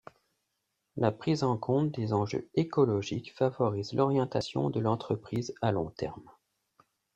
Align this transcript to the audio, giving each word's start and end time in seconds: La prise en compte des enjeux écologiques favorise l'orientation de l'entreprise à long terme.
La 0.97 1.11
prise 1.11 1.43
en 1.43 1.57
compte 1.57 1.91
des 1.93 2.11
enjeux 2.11 2.49
écologiques 2.55 3.31
favorise 3.35 3.93
l'orientation 3.93 4.71
de 4.71 4.79
l'entreprise 4.79 5.53
à 5.61 5.71
long 5.71 5.91
terme. 5.91 6.27